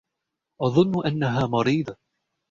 أظن 0.61 1.05
أنها 1.07 1.47
مريضة. 1.47 1.95